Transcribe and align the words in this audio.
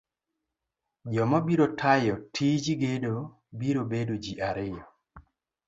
joma 1.15 1.37
biro 1.47 1.65
tayo 1.79 2.15
tij 2.35 2.65
gedo 2.81 3.15
biro 3.59 3.81
bedo 3.91 4.15
ji 4.23 4.33
ariyo. 4.49 4.83